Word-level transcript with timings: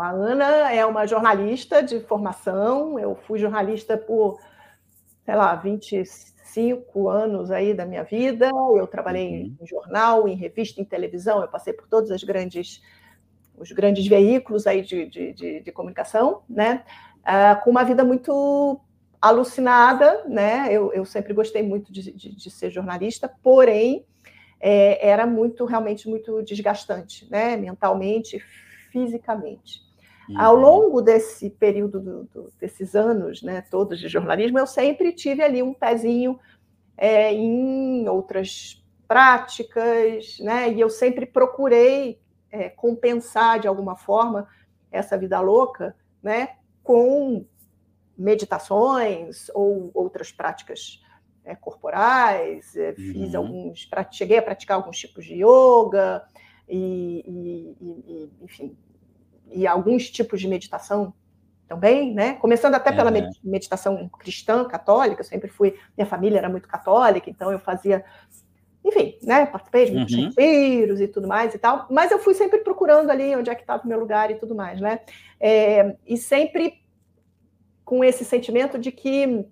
A 0.00 0.10
Ana 0.10 0.72
é 0.72 0.84
uma 0.84 1.06
jornalista 1.06 1.82
de 1.82 2.00
formação, 2.00 2.98
eu 2.98 3.14
fui 3.26 3.38
jornalista 3.38 3.96
por, 3.96 4.38
sei 5.24 5.34
lá, 5.34 5.54
25 5.54 7.08
anos 7.08 7.50
aí 7.50 7.74
da 7.74 7.84
minha 7.84 8.04
vida, 8.04 8.50
eu 8.76 8.86
trabalhei 8.86 9.28
uhum. 9.28 9.56
em 9.60 9.66
jornal, 9.66 10.28
em 10.28 10.34
revista, 10.34 10.80
em 10.80 10.84
televisão, 10.84 11.40
eu 11.40 11.48
passei 11.48 11.72
por 11.72 11.86
todos 11.88 12.10
os 12.10 12.22
grandes, 12.24 12.82
os 13.56 13.72
grandes 13.72 14.06
veículos 14.06 14.66
aí 14.66 14.82
de, 14.82 15.06
de, 15.06 15.32
de, 15.32 15.60
de 15.60 15.72
comunicação, 15.72 16.42
né? 16.48 16.84
Uh, 17.20 17.62
com 17.62 17.70
uma 17.70 17.84
vida 17.84 18.02
muito 18.02 18.80
alucinada, 19.20 20.24
né? 20.26 20.66
Eu, 20.70 20.92
eu 20.92 21.04
sempre 21.04 21.32
gostei 21.32 21.62
muito 21.62 21.92
de, 21.92 22.10
de, 22.12 22.34
de 22.34 22.50
ser 22.50 22.70
jornalista, 22.70 23.32
porém 23.42 24.04
é, 24.62 25.08
era 25.08 25.26
muito, 25.26 25.64
realmente 25.64 26.08
muito 26.08 26.42
desgastante, 26.42 27.28
né? 27.30 27.56
Mentalmente, 27.56 28.42
fisicamente. 28.92 29.80
Uhum. 30.28 30.40
Ao 30.40 30.54
longo 30.54 31.00
desse 31.00 31.50
período, 31.50 31.98
do, 32.00 32.24
do, 32.24 32.52
desses 32.60 32.94
anos, 32.94 33.42
né, 33.42 33.64
todos 33.70 33.98
de 33.98 34.08
jornalismo, 34.08 34.58
eu 34.58 34.66
sempre 34.66 35.12
tive 35.12 35.42
ali 35.42 35.62
um 35.62 35.74
pezinho 35.74 36.38
é, 36.96 37.32
em 37.32 38.08
outras 38.08 38.84
práticas, 39.08 40.38
né? 40.40 40.72
E 40.72 40.80
eu 40.80 40.88
sempre 40.88 41.26
procurei 41.26 42.20
é, 42.50 42.68
compensar 42.68 43.58
de 43.58 43.66
alguma 43.66 43.96
forma 43.96 44.46
essa 44.90 45.18
vida 45.18 45.40
louca, 45.40 45.96
né? 46.22 46.56
Com 46.82 47.44
meditações 48.16 49.50
ou 49.54 49.90
outras 49.92 50.30
práticas 50.30 51.02
é, 51.44 51.56
corporais, 51.56 52.76
é, 52.76 52.92
fiz 52.94 53.34
uhum. 53.34 53.40
alguns, 53.40 53.88
cheguei 54.12 54.38
a 54.38 54.42
praticar 54.42 54.76
alguns 54.76 54.98
tipos 54.98 55.24
de 55.24 55.34
yoga 55.34 56.22
e, 56.68 57.24
e, 57.26 57.76
e, 57.80 58.30
enfim, 58.42 58.76
e 59.50 59.66
alguns 59.66 60.10
tipos 60.10 60.40
de 60.40 60.48
meditação 60.48 61.12
também, 61.68 62.12
né? 62.12 62.34
Começando 62.34 62.74
até 62.74 62.92
pela 62.92 63.10
uhum. 63.10 63.30
meditação 63.42 64.08
cristã, 64.08 64.64
católica, 64.64 65.22
eu 65.22 65.24
sempre 65.24 65.48
fui, 65.48 65.74
minha 65.96 66.06
família 66.06 66.38
era 66.38 66.48
muito 66.48 66.68
católica, 66.68 67.30
então 67.30 67.50
eu 67.50 67.58
fazia, 67.58 68.04
enfim, 68.84 69.16
né? 69.22 69.46
Participei 69.46 69.86
de 69.86 69.92
muitos 69.92 70.14
uhum. 70.14 70.24
retiros 70.26 71.00
e 71.00 71.08
tudo 71.08 71.26
mais 71.26 71.54
e 71.54 71.58
tal, 71.58 71.86
mas 71.90 72.10
eu 72.10 72.18
fui 72.18 72.34
sempre 72.34 72.58
procurando 72.58 73.10
ali 73.10 73.34
onde 73.34 73.50
é 73.50 73.54
que 73.54 73.62
estava 73.62 73.82
o 73.84 73.88
meu 73.88 73.98
lugar 73.98 74.30
e 74.30 74.34
tudo 74.34 74.54
mais, 74.54 74.80
né? 74.80 75.00
É, 75.40 75.96
e 76.06 76.16
sempre 76.16 76.82
com 77.84 78.04
esse 78.04 78.24
sentimento 78.24 78.78
de 78.78 78.92
que 78.92 79.46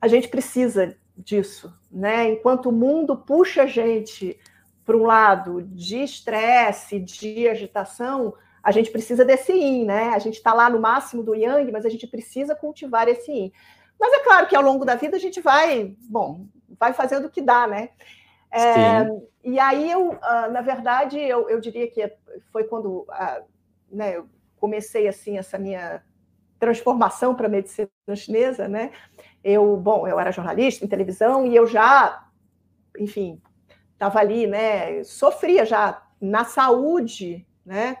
a 0.00 0.08
gente 0.08 0.28
precisa 0.28 0.96
disso, 1.16 1.72
né? 1.90 2.30
Enquanto 2.30 2.68
o 2.68 2.72
mundo 2.72 3.16
puxa 3.16 3.62
a 3.62 3.66
gente 3.66 4.38
para 4.86 4.96
um 4.96 5.02
lado 5.02 5.62
de 5.62 6.04
estresse, 6.04 7.00
de 7.00 7.48
agitação, 7.48 8.32
a 8.62 8.70
gente 8.70 8.90
precisa 8.90 9.24
desse 9.24 9.52
yin, 9.52 9.84
né? 9.84 10.10
A 10.10 10.18
gente 10.20 10.36
está 10.36 10.54
lá 10.54 10.70
no 10.70 10.80
máximo 10.80 11.24
do 11.24 11.34
yang, 11.34 11.70
mas 11.72 11.84
a 11.84 11.88
gente 11.88 12.06
precisa 12.06 12.54
cultivar 12.54 13.08
esse 13.08 13.30
yin. 13.30 13.52
Mas 13.98 14.12
é 14.12 14.20
claro 14.20 14.46
que 14.46 14.54
ao 14.54 14.62
longo 14.62 14.84
da 14.84 14.94
vida 14.94 15.16
a 15.16 15.20
gente 15.20 15.40
vai, 15.40 15.94
bom, 16.08 16.46
vai 16.78 16.92
fazendo 16.92 17.26
o 17.26 17.30
que 17.30 17.42
dá, 17.42 17.66
né? 17.66 17.90
É, 18.50 19.06
e 19.42 19.58
aí 19.58 19.90
eu, 19.90 20.16
ah, 20.22 20.48
na 20.48 20.60
verdade, 20.60 21.18
eu, 21.18 21.50
eu 21.50 21.60
diria 21.60 21.90
que 21.90 22.10
foi 22.52 22.64
quando 22.64 23.04
ah, 23.10 23.42
né, 23.90 24.16
eu 24.16 24.28
comecei 24.56 25.08
assim 25.08 25.36
essa 25.36 25.58
minha 25.58 26.02
transformação 26.58 27.34
para 27.34 27.46
a 27.46 27.50
medicina 27.50 27.88
chinesa, 28.14 28.68
né? 28.68 28.92
Eu, 29.42 29.76
bom, 29.76 30.06
eu 30.06 30.18
era 30.18 30.30
jornalista 30.30 30.84
em 30.84 30.88
televisão 30.88 31.46
e 31.46 31.54
eu 31.54 31.66
já, 31.66 32.28
enfim, 32.98 33.40
estava 33.96 34.20
ali, 34.20 34.46
né? 34.46 35.02
Sofria 35.04 35.64
já 35.64 36.02
na 36.20 36.44
saúde, 36.44 37.46
né? 37.64 37.96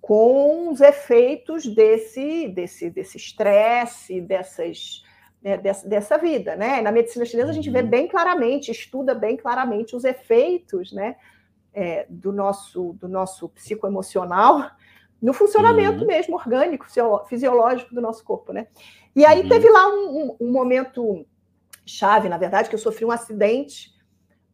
Com 0.00 0.70
os 0.70 0.80
efeitos 0.80 1.66
desse 1.66 2.48
desse 2.48 2.88
desse 2.88 3.16
estresse, 3.16 4.20
dessas 4.20 5.02
né, 5.42 5.56
dessa, 5.56 5.88
dessa 5.88 6.18
vida, 6.18 6.56
né? 6.56 6.80
Na 6.80 6.92
medicina 6.92 7.24
chinesa 7.24 7.50
a 7.50 7.54
gente 7.54 7.70
vê 7.70 7.80
uhum. 7.80 7.88
bem 7.88 8.08
claramente, 8.08 8.70
estuda 8.70 9.14
bem 9.14 9.36
claramente 9.36 9.94
os 9.94 10.04
efeitos, 10.04 10.92
né? 10.92 11.16
É, 11.74 12.06
do 12.08 12.32
nosso 12.32 12.94
do 12.94 13.08
nosso 13.08 13.48
psicoemocional 13.50 14.70
no 15.20 15.32
funcionamento 15.32 16.00
uhum. 16.00 16.06
mesmo 16.06 16.36
orgânico, 16.36 16.86
fisiológico 17.26 17.94
do 17.94 18.00
nosso 18.00 18.24
corpo, 18.24 18.52
né? 18.52 18.68
E 19.14 19.24
aí 19.26 19.42
uhum. 19.42 19.48
teve 19.48 19.68
lá 19.68 19.88
um, 19.88 20.08
um, 20.08 20.36
um, 20.40 20.52
momento 20.52 21.26
chave, 21.84 22.28
na 22.28 22.38
verdade, 22.38 22.68
que 22.68 22.74
eu 22.74 22.78
sofri 22.78 23.04
um 23.04 23.10
acidente, 23.10 23.92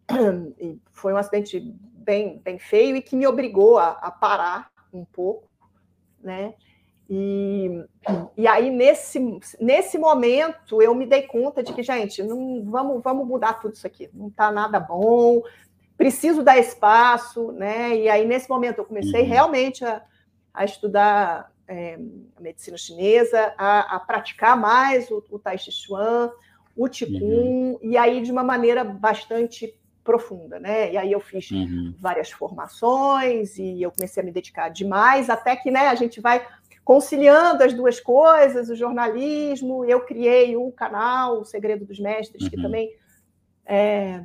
foi 0.92 1.12
um 1.12 1.16
acidente 1.16 1.60
bem, 1.60 2.38
bem 2.38 2.58
feio 2.58 2.96
e 2.96 3.02
que 3.02 3.16
me 3.16 3.26
obrigou 3.26 3.78
a, 3.78 3.90
a 3.90 4.10
parar 4.10 4.70
um 4.92 5.04
pouco, 5.04 5.48
né? 6.22 6.54
E, 7.08 7.84
e 8.36 8.46
aí, 8.46 8.70
nesse, 8.70 9.18
nesse 9.60 9.98
momento, 9.98 10.82
eu 10.82 10.94
me 10.94 11.06
dei 11.06 11.22
conta 11.22 11.62
de 11.62 11.72
que, 11.72 11.82
gente, 11.82 12.22
não 12.22 12.64
vamos, 12.64 13.02
vamos 13.02 13.26
mudar 13.26 13.54
tudo 13.54 13.74
isso 13.74 13.86
aqui, 13.86 14.08
não 14.12 14.28
está 14.28 14.50
nada 14.50 14.78
bom, 14.78 15.42
preciso 15.96 16.42
dar 16.42 16.58
espaço, 16.58 17.52
né? 17.52 17.96
E 17.96 18.08
aí, 18.08 18.26
nesse 18.26 18.48
momento, 18.48 18.78
eu 18.78 18.84
comecei 18.84 19.22
uhum. 19.22 19.28
realmente 19.28 19.84
a, 19.84 20.02
a 20.52 20.64
estudar 20.64 21.52
é, 21.66 21.98
a 22.36 22.40
medicina 22.40 22.76
chinesa, 22.76 23.54
a, 23.56 23.96
a, 23.96 24.00
praticar 24.00 24.56
mais 24.56 25.10
o, 25.10 25.24
o 25.30 25.38
Tai 25.38 25.56
Chi 25.56 25.72
Chuan, 25.72 26.30
o 26.76 26.88
Qigong, 26.88 27.22
uhum. 27.22 27.78
e 27.82 27.96
aí 27.96 28.20
de 28.20 28.32
uma 28.32 28.42
maneira 28.42 28.84
bastante 28.84 29.74
profunda, 30.04 30.60
né? 30.60 30.92
E 30.92 30.96
aí 30.96 31.10
eu 31.10 31.20
fiz 31.20 31.50
uhum. 31.50 31.94
várias 31.98 32.30
formações 32.30 33.58
e 33.58 33.82
eu 33.82 33.90
comecei 33.90 34.22
a 34.22 34.26
me 34.26 34.30
dedicar 34.30 34.68
demais, 34.68 35.30
até 35.30 35.56
que 35.56 35.70
né, 35.70 35.88
a 35.88 35.94
gente 35.94 36.20
vai 36.20 36.46
conciliando 36.84 37.64
as 37.64 37.72
duas 37.72 37.98
coisas, 37.98 38.68
o 38.68 38.76
jornalismo, 38.76 39.84
eu 39.86 40.00
criei 40.00 40.54
o 40.54 40.70
canal 40.70 41.40
O 41.40 41.44
Segredo 41.44 41.86
dos 41.86 41.98
Mestres, 41.98 42.44
uhum. 42.44 42.50
que 42.50 42.60
também 42.60 42.94
é, 43.64 44.22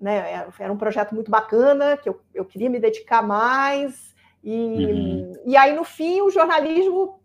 né, 0.00 0.46
era 0.58 0.72
um 0.72 0.78
projeto 0.78 1.12
muito 1.12 1.30
bacana, 1.30 1.96
que 1.96 2.08
eu, 2.08 2.20
eu 2.32 2.44
queria 2.44 2.70
me 2.70 2.78
dedicar 2.78 3.20
mais, 3.20 4.14
e, 4.42 4.54
uhum. 4.54 5.32
e 5.44 5.56
aí, 5.56 5.74
no 5.74 5.84
fim, 5.84 6.20
o 6.20 6.30
jornalismo 6.30 7.20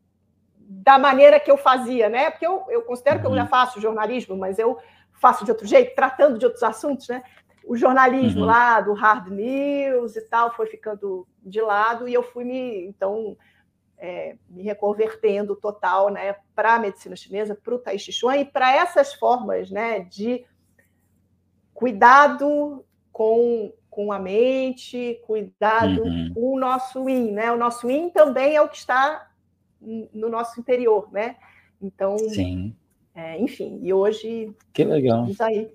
da 0.57 0.97
maneira 0.97 1.39
que 1.39 1.51
eu 1.51 1.57
fazia, 1.57 2.09
né? 2.09 2.31
Porque 2.31 2.45
eu, 2.45 2.65
eu 2.69 2.81
considero 2.81 3.19
que 3.19 3.27
eu 3.27 3.35
já 3.35 3.43
uhum. 3.43 3.47
faço 3.47 3.79
jornalismo, 3.79 4.35
mas 4.35 4.57
eu 4.57 4.79
faço 5.13 5.45
de 5.45 5.51
outro 5.51 5.65
jeito, 5.65 5.95
tratando 5.95 6.37
de 6.37 6.45
outros 6.45 6.63
assuntos, 6.63 7.07
né? 7.07 7.23
O 7.65 7.75
jornalismo 7.75 8.41
uhum. 8.41 8.47
lá 8.47 8.81
do 8.81 8.93
hard 8.93 9.27
news 9.29 10.15
e 10.15 10.21
tal 10.21 10.53
foi 10.53 10.67
ficando 10.67 11.27
de 11.41 11.61
lado 11.61 12.07
e 12.07 12.13
eu 12.13 12.23
fui 12.23 12.43
me 12.43 12.85
então 12.85 13.37
é, 13.97 14.35
me 14.49 14.63
reconvertendo 14.63 15.55
total, 15.55 16.09
né, 16.09 16.35
para 16.53 16.75
a 16.75 16.79
medicina 16.79 17.15
chinesa, 17.15 17.55
para 17.55 17.73
o 17.73 17.79
Tai 17.79 17.97
Chi 17.97 18.11
Chuan 18.11 18.37
e 18.37 18.45
para 18.45 18.75
essas 18.75 19.13
formas, 19.13 19.71
né, 19.71 20.01
de 20.01 20.45
cuidado 21.73 22.83
com 23.11 23.71
com 23.93 24.11
a 24.11 24.17
mente, 24.17 25.21
cuidado 25.27 26.01
uhum. 26.01 26.31
com 26.33 26.53
o 26.53 26.59
nosso 26.59 27.07
yin, 27.07 27.31
né? 27.31 27.51
O 27.51 27.57
nosso 27.57 27.87
yin 27.87 28.09
também 28.09 28.55
é 28.55 28.61
o 28.61 28.67
que 28.67 28.77
está 28.77 29.29
no 29.79 30.29
nosso 30.29 30.59
interior, 30.59 31.11
né? 31.11 31.35
Então, 31.79 32.17
Sim. 32.17 32.75
É, 33.15 33.39
enfim, 33.39 33.79
e 33.83 33.93
hoje. 33.93 34.51
Que 34.73 34.83
legal. 34.83 35.27
Aí. 35.39 35.69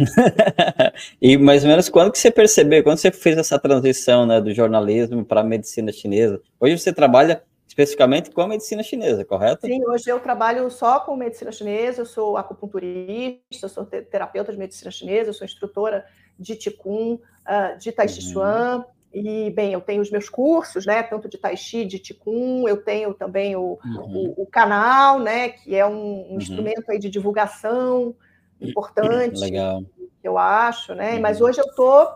e 1.20 1.36
mais 1.36 1.64
ou 1.64 1.68
menos 1.68 1.90
quando 1.90 2.10
que 2.10 2.18
você 2.18 2.30
percebeu, 2.30 2.82
quando 2.82 2.96
você 2.96 3.12
fez 3.12 3.36
essa 3.36 3.58
transição 3.58 4.24
né, 4.24 4.40
do 4.40 4.52
jornalismo 4.54 5.22
para 5.22 5.42
a 5.42 5.44
medicina 5.44 5.92
chinesa? 5.92 6.40
Hoje 6.58 6.78
você 6.78 6.94
trabalha 6.94 7.42
especificamente 7.68 8.30
com 8.30 8.40
a 8.40 8.48
medicina 8.48 8.82
chinesa, 8.82 9.24
correto? 9.24 9.66
Sim, 9.66 9.84
hoje 9.86 10.08
eu 10.08 10.18
trabalho 10.18 10.70
só 10.70 11.00
com 11.00 11.14
medicina 11.14 11.52
chinesa, 11.52 12.00
eu 12.00 12.06
sou 12.06 12.36
acupunturista, 12.36 13.68
sou 13.68 13.84
terapeuta 13.84 14.50
de 14.50 14.58
medicina 14.58 14.90
chinesa, 14.90 15.30
eu 15.30 15.34
sou 15.34 15.44
instrutora 15.44 16.04
de 16.38 16.56
Qigong, 16.56 17.14
uh, 17.14 17.78
de 17.78 17.92
Tai 17.92 18.08
Chi 18.08 18.34
uhum. 18.34 18.84
E, 19.12 19.50
bem, 19.50 19.72
eu 19.72 19.80
tenho 19.80 20.00
os 20.00 20.10
meus 20.10 20.28
cursos, 20.28 20.86
né, 20.86 21.02
tanto 21.02 21.28
de 21.28 21.36
Tai 21.36 21.56
Chi, 21.56 21.84
de 21.84 21.98
Qigong, 21.98 22.68
eu 22.68 22.76
tenho 22.76 23.12
também 23.12 23.56
o, 23.56 23.76
uhum. 23.84 24.34
o, 24.36 24.42
o, 24.42 24.46
canal, 24.46 25.18
né, 25.18 25.48
que 25.48 25.74
é 25.74 25.84
um, 25.84 25.92
um 25.92 26.30
uhum. 26.30 26.38
instrumento 26.38 26.88
aí 26.88 26.98
de 26.98 27.10
divulgação 27.10 28.14
importante, 28.60 29.40
Legal. 29.40 29.82
eu 30.22 30.38
acho, 30.38 30.94
né, 30.94 31.18
mas 31.18 31.40
uhum. 31.40 31.48
hoje 31.48 31.60
eu 31.60 31.64
estou 31.64 32.08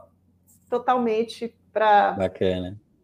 totalmente 0.70 1.52
para 1.72 2.16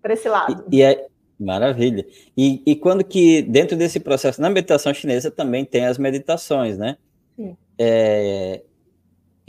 esse 0.05 0.29
lado. 0.29 0.65
E, 0.71 0.77
e 0.77 0.83
é, 0.83 1.09
maravilha. 1.39 2.07
E, 2.37 2.63
e 2.65 2.77
quando 2.77 3.03
que, 3.03 3.43
dentro 3.43 3.77
desse 3.77 3.99
processo, 3.99 4.41
na 4.41 4.51
meditação 4.51 4.95
chinesa 4.95 5.33
também 5.33 5.65
tem 5.65 5.87
as 5.87 5.99
meditações, 5.99 6.79
né? 6.79 6.97
Sim. 7.35 7.57
É, 7.77 8.63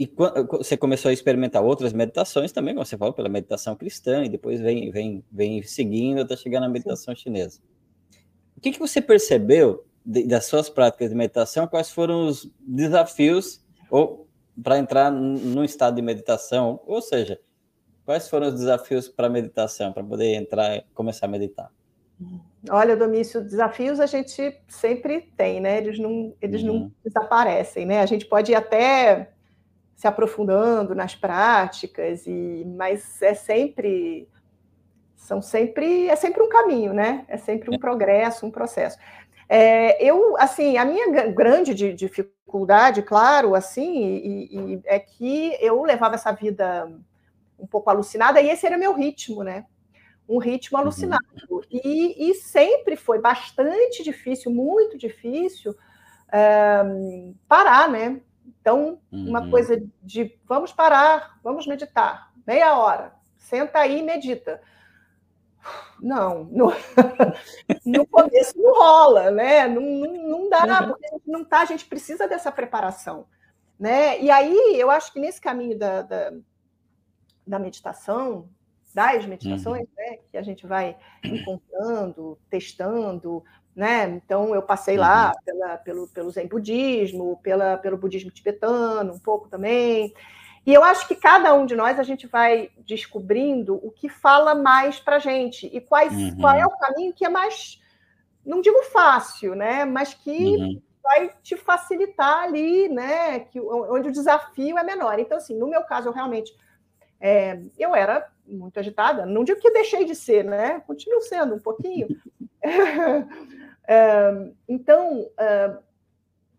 e 0.02 0.12
você 0.50 0.76
começou 0.76 1.10
a 1.10 1.12
experimentar 1.12 1.62
outras 1.62 1.92
meditações 1.92 2.50
também, 2.50 2.74
como 2.74 2.84
você 2.84 2.96
falou, 2.96 3.14
pela 3.14 3.28
meditação 3.28 3.76
cristã, 3.76 4.24
e 4.24 4.28
depois 4.28 4.60
vem, 4.60 4.90
vem, 4.90 5.24
vem 5.30 5.62
seguindo 5.62 6.22
até 6.22 6.36
chegar 6.36 6.58
na 6.58 6.68
meditação 6.68 7.14
Sim. 7.14 7.22
chinesa. 7.22 7.60
O 8.56 8.60
que, 8.60 8.72
que 8.72 8.80
você 8.80 9.00
percebeu 9.00 9.86
de, 10.04 10.24
das 10.26 10.46
suas 10.46 10.68
práticas 10.68 11.10
de 11.10 11.14
meditação? 11.14 11.68
Quais 11.68 11.88
foram 11.88 12.26
os 12.26 12.50
desafios 12.58 13.64
ou 13.88 14.26
para 14.60 14.76
entrar 14.76 15.10
num 15.12 15.62
estado 15.62 15.94
de 15.94 16.02
meditação? 16.02 16.80
Ou 16.84 17.00
seja, 17.00 17.40
quais 18.04 18.28
foram 18.28 18.48
os 18.48 18.54
desafios 18.54 19.08
para 19.08 19.28
a 19.28 19.30
meditação, 19.30 19.92
para 19.92 20.02
poder 20.02 20.34
entrar 20.34 20.78
e 20.78 20.84
começar 20.94 21.26
a 21.26 21.28
meditar? 21.28 21.70
Olha, 22.70 22.96
Domício, 22.96 23.40
desafios 23.40 24.00
a 24.00 24.06
gente 24.06 24.60
sempre 24.68 25.32
tem, 25.36 25.60
né? 25.60 25.78
Eles 25.78 25.98
não, 25.98 26.34
eles 26.40 26.62
uhum. 26.62 26.66
não 26.68 26.92
desaparecem, 27.04 27.86
né? 27.86 28.00
A 28.00 28.06
gente 28.06 28.26
pode 28.26 28.50
ir 28.52 28.54
até 28.54 29.31
se 30.02 30.08
aprofundando 30.08 30.96
nas 30.96 31.14
práticas, 31.14 32.26
e 32.26 32.64
mas 32.76 33.22
é 33.22 33.34
sempre 33.34 34.28
são 35.14 35.40
sempre 35.40 36.08
é 36.08 36.16
sempre 36.16 36.42
um 36.42 36.48
caminho, 36.48 36.92
né? 36.92 37.24
É 37.28 37.36
sempre 37.36 37.70
um 37.70 37.74
é. 37.74 37.78
progresso, 37.78 38.44
um 38.44 38.50
processo. 38.50 38.98
É, 39.48 40.04
eu, 40.04 40.36
assim, 40.38 40.76
a 40.76 40.84
minha 40.84 41.28
grande 41.28 41.72
dificuldade, 41.94 43.00
claro, 43.02 43.54
assim, 43.54 43.96
e, 43.96 44.74
e 44.74 44.80
é 44.86 44.98
que 44.98 45.56
eu 45.60 45.80
levava 45.84 46.16
essa 46.16 46.32
vida 46.32 46.90
um 47.56 47.66
pouco 47.68 47.88
alucinada 47.88 48.40
e 48.40 48.50
esse 48.50 48.66
era 48.66 48.76
meu 48.76 48.94
ritmo, 48.94 49.44
né? 49.44 49.66
Um 50.28 50.38
ritmo 50.38 50.78
uhum. 50.78 50.82
alucinado. 50.82 51.24
E, 51.70 52.28
e, 52.28 52.34
sempre 52.34 52.96
foi 52.96 53.20
bastante 53.20 54.02
difícil, 54.02 54.50
muito 54.50 54.98
difícil 54.98 55.76
é, 56.32 56.82
parar, 57.46 57.88
né? 57.88 58.20
Então, 58.46 59.00
uhum. 59.10 59.28
uma 59.28 59.50
coisa 59.50 59.82
de 60.02 60.38
vamos 60.46 60.72
parar, 60.72 61.38
vamos 61.42 61.66
meditar, 61.66 62.32
meia 62.46 62.76
hora, 62.78 63.12
senta 63.36 63.80
aí 63.80 63.98
e 63.98 64.02
medita. 64.02 64.60
Não, 66.00 66.44
no, 66.44 66.72
no 67.86 68.06
começo 68.06 68.60
não 68.60 68.72
rola, 68.74 69.30
né? 69.30 69.68
Não, 69.68 69.80
não, 69.80 70.28
não 70.28 70.48
dá, 70.50 70.64
uhum. 70.64 70.88
porque 70.88 71.06
a 71.06 71.10
gente 71.10 71.30
não 71.30 71.44
tá, 71.44 71.60
a 71.60 71.64
gente 71.64 71.84
precisa 71.86 72.26
dessa 72.26 72.50
preparação. 72.50 73.26
Né? 73.78 74.20
E 74.20 74.30
aí 74.30 74.78
eu 74.78 74.90
acho 74.90 75.12
que 75.12 75.20
nesse 75.20 75.40
caminho 75.40 75.78
da, 75.78 76.02
da, 76.02 76.32
da 77.46 77.58
meditação, 77.58 78.48
das 78.94 79.24
meditações, 79.24 79.88
uhum. 79.88 79.94
né, 79.96 80.18
que 80.30 80.36
a 80.36 80.42
gente 80.42 80.66
vai 80.66 80.96
encontrando, 81.24 82.38
testando, 82.50 83.42
né? 83.74 84.08
Então 84.08 84.54
eu 84.54 84.62
passei 84.62 84.96
lá 84.96 85.28
uhum. 85.28 85.42
pela, 85.44 85.76
pelo, 85.78 86.08
pelo 86.08 86.30
Zen 86.30 86.46
budismo, 86.46 87.40
pela, 87.42 87.76
pelo 87.78 87.96
budismo 87.96 88.30
tibetano, 88.30 89.14
um 89.14 89.18
pouco 89.18 89.48
também. 89.48 90.12
E 90.64 90.72
eu 90.72 90.84
acho 90.84 91.08
que 91.08 91.16
cada 91.16 91.52
um 91.54 91.66
de 91.66 91.74
nós 91.74 91.98
a 91.98 92.02
gente 92.02 92.26
vai 92.26 92.70
descobrindo 92.86 93.74
o 93.84 93.90
que 93.90 94.08
fala 94.08 94.54
mais 94.54 95.00
para 95.00 95.18
gente 95.18 95.66
e 95.72 95.80
quais, 95.80 96.12
uhum. 96.12 96.40
qual 96.40 96.54
é 96.54 96.64
o 96.64 96.78
caminho 96.78 97.12
que 97.12 97.24
é 97.24 97.28
mais, 97.28 97.80
não 98.44 98.60
digo 98.60 98.80
fácil, 98.84 99.56
né? 99.56 99.84
Mas 99.84 100.14
que 100.14 100.30
uhum. 100.30 100.82
vai 101.02 101.30
te 101.42 101.56
facilitar 101.56 102.44
ali, 102.44 102.88
né? 102.88 103.40
Que, 103.40 103.60
onde 103.60 104.08
o 104.08 104.12
desafio 104.12 104.78
é 104.78 104.84
menor. 104.84 105.18
Então, 105.18 105.38
assim, 105.38 105.58
no 105.58 105.66
meu 105.66 105.82
caso, 105.82 106.08
eu 106.08 106.12
realmente 106.12 106.54
é, 107.20 107.60
eu 107.78 107.94
era 107.94 108.28
muito 108.46 108.78
agitada. 108.78 109.24
Não 109.24 109.44
digo 109.44 109.60
que 109.60 109.70
deixei 109.70 110.04
de 110.04 110.14
ser, 110.14 110.44
né? 110.44 110.80
Continuo 110.80 111.22
sendo 111.22 111.54
um 111.54 111.60
pouquinho. 111.60 112.08
então, 114.68 115.28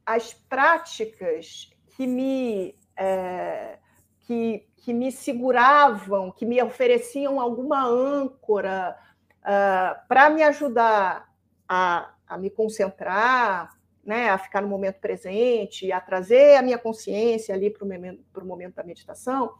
as 0.06 0.34
práticas 0.34 1.72
que 1.96 2.06
me 2.06 2.76
é, 2.98 3.78
que, 4.24 4.66
que 4.78 4.94
me 4.94 5.12
seguravam, 5.12 6.32
que 6.32 6.46
me 6.46 6.62
ofereciam 6.62 7.40
alguma 7.40 7.86
âncora 7.86 8.98
uh, 9.40 10.08
para 10.08 10.30
me 10.30 10.44
ajudar 10.44 11.30
a, 11.68 12.14
a 12.28 12.38
me 12.38 12.50
concentrar, 12.50 13.70
né, 14.04 14.30
a 14.30 14.38
ficar 14.38 14.62
no 14.62 14.68
momento 14.68 15.00
presente, 15.00 15.92
a 15.92 16.00
trazer 16.00 16.58
a 16.58 16.62
minha 16.62 16.78
consciência 16.78 17.54
ali 17.54 17.70
para 17.70 17.84
o 17.84 17.88
momento, 17.88 18.46
momento 18.46 18.76
da 18.76 18.84
meditação, 18.84 19.54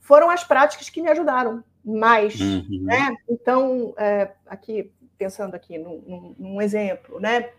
foram 0.00 0.30
as 0.30 0.44
práticas 0.44 0.88
que 0.88 1.02
me 1.02 1.10
ajudaram 1.10 1.64
mais. 1.84 2.38
Uhum. 2.40 2.82
Né? 2.82 3.16
Então, 3.28 3.94
é, 3.96 4.32
aqui, 4.46 4.92
pensando 5.16 5.54
aqui 5.54 5.78
num, 5.78 6.02
num, 6.06 6.34
num 6.38 6.62
exemplo, 6.62 7.18
né? 7.20 7.50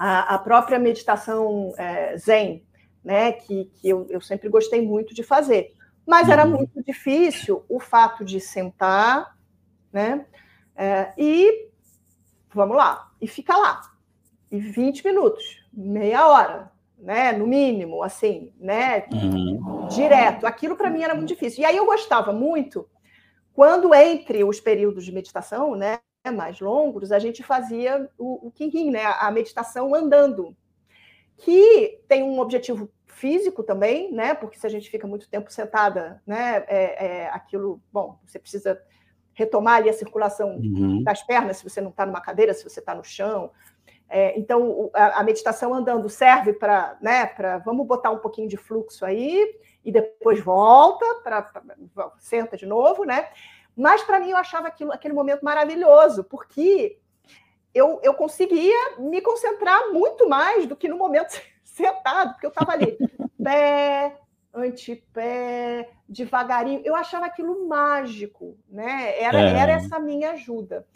a, 0.00 0.36
a 0.36 0.38
própria 0.38 0.78
meditação 0.78 1.74
é, 1.76 2.16
Zen, 2.16 2.64
né, 3.04 3.32
que, 3.32 3.66
que 3.66 3.86
eu, 3.86 4.06
eu 4.08 4.18
sempre 4.22 4.48
gostei 4.48 4.80
muito 4.80 5.14
de 5.14 5.22
fazer. 5.22 5.74
Mas 6.06 6.30
era 6.30 6.46
uhum. 6.46 6.56
muito 6.56 6.82
difícil 6.82 7.62
o 7.68 7.78
fato 7.78 8.24
de 8.24 8.40
sentar, 8.40 9.36
né, 9.92 10.24
é, 10.74 11.12
e 11.18 11.68
vamos 12.54 12.78
lá, 12.78 13.12
e 13.20 13.28
ficar 13.28 13.58
lá, 13.58 13.82
e 14.50 14.58
20 14.58 15.04
minutos, 15.04 15.62
meia 15.70 16.26
hora, 16.26 16.72
né, 16.98 17.32
no 17.32 17.46
mínimo, 17.46 18.02
assim, 18.02 18.54
né, 18.58 19.04
uhum. 19.12 19.86
direto. 19.88 20.46
Aquilo 20.46 20.76
para 20.76 20.88
mim 20.88 21.02
era 21.02 21.14
muito 21.14 21.28
difícil. 21.28 21.60
E 21.60 21.66
aí 21.66 21.76
eu 21.76 21.84
gostava 21.84 22.32
muito 22.32 22.88
quando 23.52 23.94
entre 23.94 24.44
os 24.44 24.60
períodos 24.60 25.04
de 25.04 25.12
meditação, 25.12 25.76
né, 25.76 25.98
mais 26.30 26.60
longos, 26.60 27.12
a 27.12 27.18
gente 27.18 27.42
fazia 27.42 28.10
o, 28.18 28.48
o 28.48 28.50
Kinhin, 28.50 28.90
né, 28.90 29.04
a 29.04 29.30
meditação 29.30 29.94
andando 29.94 30.54
que 31.38 32.02
tem 32.06 32.22
um 32.22 32.38
objetivo 32.38 32.90
físico 33.06 33.62
também, 33.62 34.12
né? 34.12 34.34
Porque 34.34 34.58
se 34.58 34.66
a 34.66 34.70
gente 34.70 34.90
fica 34.90 35.06
muito 35.06 35.28
tempo 35.28 35.50
sentada, 35.50 36.22
né? 36.26 36.64
É, 36.68 37.06
é 37.06 37.30
aquilo, 37.30 37.80
bom, 37.90 38.18
você 38.26 38.38
precisa 38.38 38.80
retomar 39.32 39.76
ali 39.76 39.88
a 39.88 39.94
circulação 39.94 40.56
uhum. 40.56 41.02
das 41.02 41.22
pernas, 41.22 41.58
se 41.58 41.64
você 41.64 41.80
não 41.80 41.90
está 41.90 42.04
numa 42.04 42.20
cadeira, 42.20 42.52
se 42.52 42.62
você 42.62 42.80
está 42.80 42.94
no 42.94 43.02
chão. 43.02 43.50
É, 44.08 44.38
então, 44.38 44.90
a, 44.92 45.20
a, 45.20 45.22
meditação 45.22 45.72
andando 45.72 46.08
serve 46.08 46.52
para, 46.52 46.98
né, 47.00 47.26
para 47.26 47.58
vamos 47.58 47.86
botar 47.86 48.10
um 48.10 48.18
pouquinho 48.18 48.48
de 48.48 48.56
fluxo 48.56 49.04
aí 49.04 49.46
e 49.84 49.92
depois 49.92 50.40
volta, 50.40 51.06
para 51.22 51.48
senta 52.18 52.56
de 52.56 52.66
novo, 52.66 53.04
né? 53.04 53.28
Mas 53.76 54.02
para 54.02 54.20
mim 54.20 54.30
eu 54.30 54.36
achava 54.36 54.68
aquilo, 54.68 54.92
aquele 54.92 55.14
momento 55.14 55.44
maravilhoso, 55.44 56.24
porque 56.24 56.98
eu, 57.74 58.00
eu 58.02 58.14
conseguia 58.14 58.98
me 58.98 59.20
concentrar 59.20 59.90
muito 59.92 60.28
mais 60.28 60.66
do 60.66 60.76
que 60.76 60.88
no 60.88 60.96
momento 60.96 61.40
sentado, 61.64 62.32
porque 62.32 62.46
eu 62.46 62.50
estava 62.50 62.72
ali, 62.72 62.98
pé, 63.42 64.18
antepé, 64.52 65.88
devagarinho. 66.08 66.82
Eu 66.84 66.94
achava 66.94 67.26
aquilo 67.26 67.68
mágico, 67.68 68.58
né? 68.68 69.20
Era, 69.20 69.40
é. 69.40 69.56
era 69.56 69.72
essa 69.72 69.98
minha 69.98 70.32
ajuda. 70.32 70.86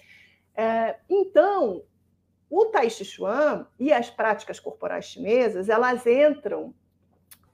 É, 0.57 0.97
então, 1.09 1.83
o 2.51 2.67
Tai 2.67 2.89
Chi 2.91 3.05
Chuan 3.05 3.67
e 3.79 3.93
as 3.93 4.11
práticas 4.11 4.61
corporais 4.61 5.07
chinesas, 5.07 5.69
elas 5.69 6.07
entram 6.07 6.75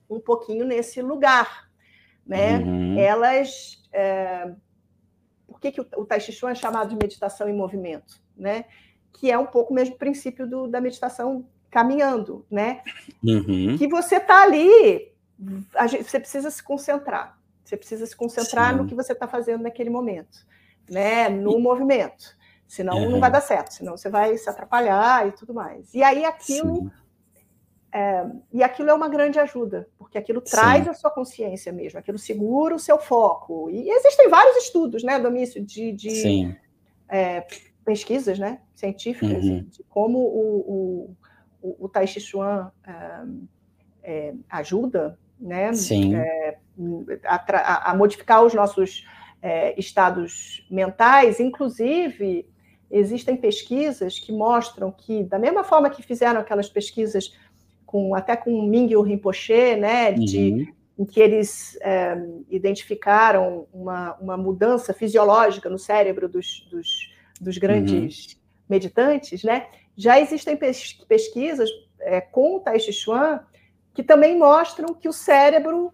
um 0.08 0.18
pouquinho 0.18 0.64
nesse 0.64 1.00
lugar, 1.00 1.70
né? 2.26 2.58
Uhum. 2.58 2.98
Elas... 2.98 3.82
É, 3.92 4.52
por 5.60 5.62
que, 5.62 5.72
que 5.72 5.80
o, 5.80 5.86
o 5.98 6.06
Tai 6.06 6.18
Chi 6.18 6.32
Chuan 6.32 6.52
é 6.52 6.54
chamado 6.54 6.88
de 6.88 6.96
meditação 6.96 7.48
em 7.48 7.54
movimento, 7.54 8.20
né? 8.36 8.64
que 9.12 9.30
é 9.30 9.38
um 9.38 9.46
pouco 9.46 9.72
o 9.72 9.74
mesmo 9.74 9.96
princípio 9.96 10.46
do, 10.46 10.66
da 10.66 10.80
meditação 10.80 11.46
caminhando, 11.70 12.44
né? 12.50 12.82
Uhum. 13.22 13.76
Que 13.76 13.86
você 13.86 14.16
está 14.16 14.42
ali, 14.42 15.12
gente, 15.88 16.04
você 16.04 16.18
precisa 16.18 16.50
se 16.50 16.62
concentrar. 16.62 17.38
Você 17.64 17.76
precisa 17.76 18.06
se 18.06 18.16
concentrar 18.16 18.72
Sim. 18.72 18.78
no 18.78 18.86
que 18.86 18.94
você 18.94 19.12
está 19.12 19.28
fazendo 19.28 19.62
naquele 19.62 19.90
momento, 19.90 20.38
né? 20.88 21.28
No 21.28 21.58
e... 21.58 21.62
movimento. 21.62 22.36
Senão 22.66 22.96
uhum. 22.96 23.10
não 23.10 23.20
vai 23.20 23.30
dar 23.30 23.40
certo, 23.40 23.74
senão 23.74 23.96
você 23.96 24.08
vai 24.08 24.36
se 24.36 24.48
atrapalhar 24.48 25.28
e 25.28 25.32
tudo 25.32 25.52
mais. 25.52 25.92
E 25.92 26.02
aí 26.02 26.24
aquilo. 26.24 26.90
É, 27.92 28.24
e 28.52 28.62
aquilo 28.62 28.90
é 28.90 28.94
uma 28.94 29.08
grande 29.08 29.38
ajuda, 29.40 29.88
porque 29.98 30.16
aquilo 30.16 30.40
traz 30.40 30.84
Sim. 30.84 30.90
a 30.90 30.94
sua 30.94 31.10
consciência 31.10 31.72
mesmo, 31.72 31.98
aquilo 31.98 32.18
segura 32.18 32.74
o 32.74 32.78
seu 32.78 32.98
foco. 32.98 33.68
E 33.68 33.90
existem 33.90 34.28
vários 34.28 34.56
estudos, 34.58 35.02
né, 35.02 35.18
Domício, 35.18 35.64
de, 35.64 35.92
de 35.92 36.56
é, 37.08 37.44
pesquisas 37.84 38.38
né, 38.38 38.60
científicas 38.74 39.42
uhum. 39.44 39.64
de 39.68 39.82
como 39.88 40.18
o, 40.18 41.16
o, 41.60 41.76
o 41.84 41.88
Tai 41.88 42.06
Chi 42.06 42.20
Chuan 42.20 42.70
é, 42.86 43.22
é, 44.02 44.34
ajuda 44.48 45.18
né, 45.38 45.70
é, 46.14 46.58
a, 47.24 47.90
a, 47.90 47.96
modificar 47.96 48.44
os 48.44 48.54
nossos 48.54 49.04
é, 49.42 49.78
estados 49.78 50.66
mentais, 50.70 51.40
inclusive 51.40 52.46
existem 52.90 53.36
pesquisas 53.36 54.18
que 54.18 54.32
mostram 54.32 54.90
que, 54.90 55.22
da 55.24 55.38
mesma 55.38 55.62
forma 55.64 55.90
que 55.90 56.02
fizeram 56.02 56.40
aquelas 56.40 56.68
pesquisas 56.68 57.32
com 57.90 58.14
até 58.14 58.36
com 58.36 58.62
Mingyu 58.62 59.02
Rinpoche, 59.02 59.74
né, 59.76 60.12
de, 60.12 60.50
uhum. 60.52 60.66
em 61.00 61.04
que 61.04 61.20
eles 61.20 61.76
é, 61.80 62.16
identificaram 62.48 63.66
uma, 63.72 64.14
uma 64.20 64.36
mudança 64.36 64.94
fisiológica 64.94 65.68
no 65.68 65.78
cérebro 65.78 66.28
dos, 66.28 66.68
dos 66.70 67.10
dos 67.40 67.56
grandes 67.56 68.34
uhum. 68.34 68.40
meditantes, 68.68 69.42
né? 69.42 69.66
Já 69.96 70.20
existem 70.20 70.58
pesquisas 71.08 71.70
é, 72.00 72.20
com 72.20 72.56
o 72.56 72.60
Tai 72.60 72.78
Chi 72.78 72.92
Chuan 72.92 73.40
que 73.94 74.02
também 74.02 74.38
mostram 74.38 74.94
que 74.94 75.08
o 75.08 75.12
cérebro 75.12 75.92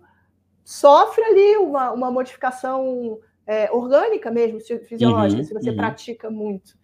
sofre 0.65 1.25
ali 1.25 1.57
uma, 1.57 1.93
uma 1.93 2.11
modificação 2.11 3.19
é, 3.47 3.71
orgânica 3.71 4.31
mesmo, 4.31 4.61
fisiológica, 4.61 5.41
uhum, 5.41 5.47
se 5.47 5.55
você 5.55 5.71
uhum. 5.71 5.77
pratica 5.77 6.29
muito. 6.29 6.77